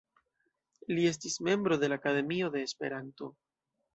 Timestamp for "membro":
1.49-1.77